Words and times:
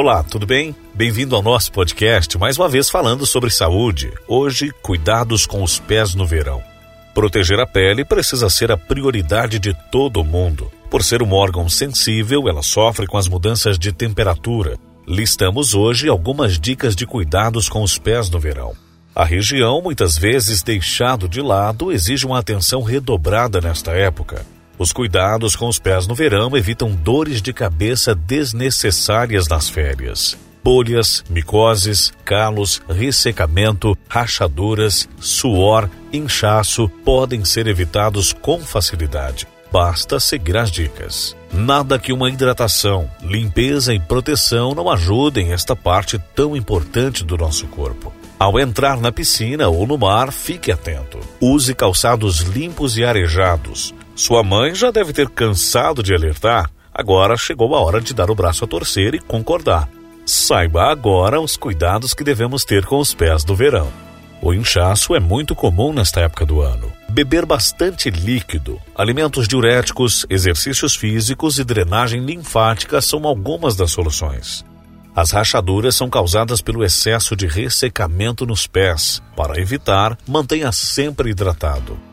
Olá, 0.00 0.22
tudo 0.22 0.46
bem? 0.46 0.76
Bem-vindo 0.94 1.34
ao 1.34 1.42
nosso 1.42 1.72
podcast, 1.72 2.38
mais 2.38 2.56
uma 2.56 2.68
vez 2.68 2.88
falando 2.88 3.26
sobre 3.26 3.50
saúde. 3.50 4.12
Hoje, 4.28 4.70
cuidados 4.80 5.44
com 5.44 5.60
os 5.60 5.80
pés 5.80 6.14
no 6.14 6.24
verão. 6.24 6.62
Proteger 7.12 7.58
a 7.58 7.66
pele 7.66 8.04
precisa 8.04 8.48
ser 8.48 8.70
a 8.70 8.76
prioridade 8.76 9.58
de 9.58 9.74
todo 9.90 10.22
mundo. 10.22 10.70
Por 10.88 11.02
ser 11.02 11.20
um 11.20 11.32
órgão 11.32 11.68
sensível, 11.68 12.48
ela 12.48 12.62
sofre 12.62 13.08
com 13.08 13.18
as 13.18 13.26
mudanças 13.26 13.76
de 13.76 13.90
temperatura. 13.90 14.78
Listamos 15.04 15.74
hoje 15.74 16.08
algumas 16.08 16.60
dicas 16.60 16.94
de 16.94 17.04
cuidados 17.04 17.68
com 17.68 17.82
os 17.82 17.98
pés 17.98 18.30
no 18.30 18.38
verão. 18.38 18.74
A 19.12 19.24
região, 19.24 19.82
muitas 19.82 20.16
vezes 20.16 20.62
deixado 20.62 21.28
de 21.28 21.42
lado, 21.42 21.90
exige 21.90 22.24
uma 22.24 22.38
atenção 22.38 22.82
redobrada 22.82 23.60
nesta 23.60 23.90
época. 23.90 24.46
Os 24.78 24.92
cuidados 24.92 25.56
com 25.56 25.66
os 25.66 25.80
pés 25.80 26.06
no 26.06 26.14
verão 26.14 26.56
evitam 26.56 26.92
dores 26.92 27.42
de 27.42 27.52
cabeça 27.52 28.14
desnecessárias 28.14 29.48
nas 29.48 29.68
férias. 29.68 30.38
Bolhas, 30.62 31.24
micoses, 31.28 32.12
calos, 32.24 32.80
ressecamento, 32.88 33.96
rachaduras, 34.08 35.08
suor, 35.18 35.90
inchaço 36.12 36.88
podem 37.04 37.44
ser 37.44 37.66
evitados 37.66 38.32
com 38.32 38.60
facilidade. 38.60 39.48
Basta 39.72 40.20
seguir 40.20 40.56
as 40.56 40.70
dicas. 40.70 41.36
Nada 41.52 41.98
que 41.98 42.12
uma 42.12 42.30
hidratação, 42.30 43.10
limpeza 43.22 43.92
e 43.94 43.98
proteção 43.98 44.74
não 44.74 44.88
ajudem 44.90 45.52
esta 45.52 45.74
parte 45.74 46.18
tão 46.34 46.56
importante 46.56 47.24
do 47.24 47.36
nosso 47.36 47.66
corpo. 47.66 48.12
Ao 48.38 48.58
entrar 48.60 48.98
na 48.98 49.10
piscina 49.10 49.68
ou 49.68 49.86
no 49.86 49.98
mar, 49.98 50.32
fique 50.32 50.70
atento. 50.70 51.18
Use 51.40 51.74
calçados 51.74 52.40
limpos 52.40 52.96
e 52.96 53.04
arejados. 53.04 53.92
Sua 54.18 54.42
mãe 54.42 54.74
já 54.74 54.90
deve 54.90 55.12
ter 55.12 55.28
cansado 55.30 56.02
de 56.02 56.12
alertar. 56.12 56.68
Agora 56.92 57.36
chegou 57.36 57.72
a 57.76 57.80
hora 57.80 58.00
de 58.00 58.12
dar 58.12 58.32
o 58.32 58.34
braço 58.34 58.64
a 58.64 58.66
torcer 58.66 59.14
e 59.14 59.20
concordar. 59.20 59.88
Saiba 60.26 60.90
agora 60.90 61.40
os 61.40 61.56
cuidados 61.56 62.14
que 62.14 62.24
devemos 62.24 62.64
ter 62.64 62.84
com 62.84 62.98
os 62.98 63.14
pés 63.14 63.44
do 63.44 63.54
verão. 63.54 63.92
O 64.42 64.52
inchaço 64.52 65.14
é 65.14 65.20
muito 65.20 65.54
comum 65.54 65.92
nesta 65.92 66.20
época 66.22 66.44
do 66.44 66.60
ano. 66.60 66.92
Beber 67.08 67.46
bastante 67.46 68.10
líquido, 68.10 68.80
alimentos 68.92 69.46
diuréticos, 69.46 70.26
exercícios 70.28 70.96
físicos 70.96 71.60
e 71.60 71.62
drenagem 71.62 72.20
linfática 72.20 73.00
são 73.00 73.24
algumas 73.24 73.76
das 73.76 73.92
soluções. 73.92 74.64
As 75.14 75.30
rachaduras 75.30 75.94
são 75.94 76.10
causadas 76.10 76.60
pelo 76.60 76.82
excesso 76.82 77.36
de 77.36 77.46
ressecamento 77.46 78.44
nos 78.44 78.66
pés. 78.66 79.22
Para 79.36 79.60
evitar, 79.60 80.18
mantenha 80.26 80.72
sempre 80.72 81.30
hidratado. 81.30 82.07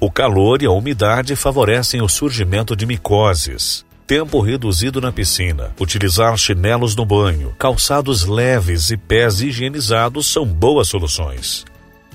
O 0.00 0.12
calor 0.12 0.62
e 0.62 0.66
a 0.66 0.70
umidade 0.70 1.34
favorecem 1.34 2.00
o 2.00 2.08
surgimento 2.08 2.76
de 2.76 2.86
micoses. 2.86 3.84
Tempo 4.06 4.40
reduzido 4.40 5.00
na 5.00 5.10
piscina, 5.10 5.72
utilizar 5.78 6.36
chinelos 6.38 6.94
no 6.94 7.04
banho, 7.04 7.52
calçados 7.58 8.24
leves 8.24 8.90
e 8.90 8.96
pés 8.96 9.40
higienizados 9.40 10.28
são 10.28 10.46
boas 10.46 10.88
soluções. 10.88 11.64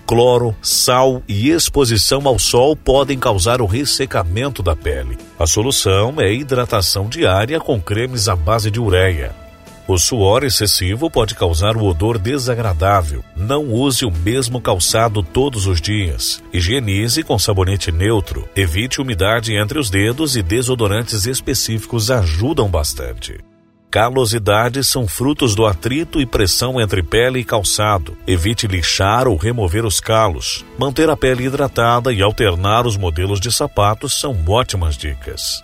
Cloro, 0.08 0.56
sal 0.62 1.22
e 1.28 1.50
exposição 1.50 2.26
ao 2.26 2.40
sol 2.40 2.74
podem 2.74 3.20
causar 3.20 3.62
o 3.62 3.66
ressecamento 3.66 4.64
da 4.64 4.78
pele. 4.78 5.18
A 5.38 5.46
solução 5.46 6.16
é 6.20 6.32
hidratação 6.32 7.10
diária 7.10 7.60
com 7.60 7.82
cremes 7.82 8.30
à 8.30 8.36
base 8.36 8.72
de 8.72 8.80
ureia. 8.80 9.43
O 9.86 9.98
suor 9.98 10.44
excessivo 10.44 11.10
pode 11.10 11.36
causar 11.36 11.76
o 11.76 11.84
odor 11.84 12.18
desagradável. 12.18 13.24
Não 13.36 13.66
use 13.66 14.06
o 14.06 14.12
mesmo 14.12 14.62
calçado 14.62 15.22
todos 15.22 15.68
os 15.68 15.82
dias. 15.82 16.42
Higienize 16.54 17.22
com 17.22 17.38
sabonete 17.38 17.92
neutro. 17.92 18.48
Evite 18.56 19.02
umidade 19.02 19.54
entre 19.54 19.78
os 19.78 19.90
dedos 19.90 20.38
e 20.38 20.42
desodorantes 20.42 21.26
específicos 21.26 22.10
ajudam 22.10 22.70
bastante. 22.70 23.40
Calosidades 23.92 24.88
são 24.88 25.06
frutos 25.06 25.54
do 25.54 25.68
atrito 25.68 26.20
e 26.20 26.26
pressão 26.26 26.82
entre 26.82 27.04
pele 27.04 27.42
e 27.42 27.44
calçado. 27.44 28.18
Evite 28.26 28.66
lixar 28.66 29.28
ou 29.28 29.36
remover 29.36 29.86
os 29.86 30.00
calos. 30.00 30.66
Manter 30.80 31.10
a 31.10 31.18
pele 31.18 31.44
hidratada 31.44 32.12
e 32.12 32.22
alternar 32.22 32.88
os 32.88 32.98
modelos 32.98 33.40
de 33.40 33.52
sapatos 33.52 34.20
são 34.20 34.36
ótimas 34.48 34.98
dicas. 34.98 35.64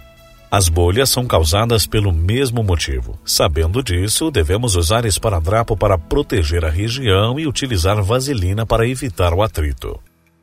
As 0.51 0.67
bolhas 0.67 1.11
são 1.11 1.27
causadas 1.27 1.85
pelo 1.85 2.11
mesmo 2.11 2.63
motivo. 2.63 3.19
Sabendo 3.23 3.83
disso, 3.83 4.31
devemos 4.31 4.75
usar 4.75 5.05
esparadrapo 5.05 5.77
para 5.77 5.95
proteger 5.95 6.65
a 6.65 6.69
região 6.69 7.39
e 7.39 7.45
utilizar 7.45 8.01
vaselina 8.01 8.65
para 8.65 8.87
evitar 8.87 9.31
o 9.31 9.43
atrito. 9.43 9.99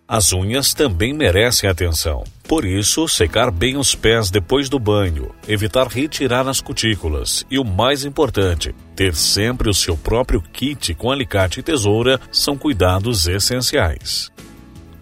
As 0.09 0.33
unhas 0.33 0.73
também 0.73 1.13
merecem 1.13 1.69
atenção. 1.69 2.23
Por 2.47 2.65
isso, 2.65 3.09
secar 3.09 3.51
bem 3.51 3.77
os 3.77 3.97
pés 3.97 4.31
depois 4.31 4.69
do 4.69 4.79
banho, 4.79 5.35
evitar 5.49 5.89
retirar 5.89 6.47
as 6.47 6.61
cutículas 6.61 7.45
e 7.51 7.59
o 7.59 7.65
mais 7.65 8.05
importante, 8.05 8.73
ter 8.95 9.17
sempre 9.17 9.69
o 9.69 9.75
seu 9.75 9.97
próprio 9.97 10.41
kit 10.41 10.95
com 10.95 11.11
alicate 11.11 11.59
e 11.59 11.63
tesoura 11.65 12.21
são 12.31 12.57
cuidados 12.57 13.27
essenciais. 13.27 14.31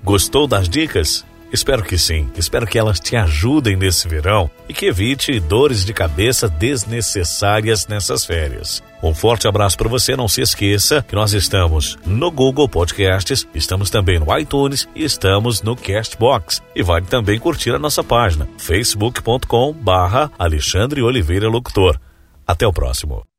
Gostou 0.02 0.46
das 0.46 0.66
dicas? 0.66 1.26
Espero 1.54 1.84
que 1.84 1.96
sim. 1.96 2.28
Espero 2.36 2.66
que 2.66 2.76
elas 2.76 2.98
te 2.98 3.14
ajudem 3.14 3.76
nesse 3.76 4.08
verão 4.08 4.50
e 4.68 4.74
que 4.74 4.86
evite 4.86 5.38
dores 5.38 5.84
de 5.84 5.94
cabeça 5.94 6.48
desnecessárias 6.48 7.86
nessas 7.86 8.24
férias. 8.26 8.82
Um 9.00 9.14
forte 9.14 9.46
abraço 9.46 9.76
para 9.76 9.88
você. 9.88 10.16
Não 10.16 10.26
se 10.26 10.40
esqueça 10.40 11.04
que 11.06 11.14
nós 11.14 11.32
estamos 11.32 11.96
no 12.04 12.28
Google 12.28 12.68
Podcasts, 12.68 13.46
estamos 13.54 13.88
também 13.88 14.18
no 14.18 14.36
iTunes 14.36 14.88
e 14.96 15.04
estamos 15.04 15.62
no 15.62 15.76
Castbox. 15.76 16.60
E 16.74 16.82
vale 16.82 17.06
também 17.06 17.38
curtir 17.38 17.70
a 17.70 17.78
nossa 17.78 18.02
página 18.02 18.48
facebook.com/barra 18.58 20.32
Alexandre 20.36 21.02
Oliveira 21.02 21.48
Locutor. 21.48 22.00
Até 22.44 22.66
o 22.66 22.72
próximo. 22.72 23.33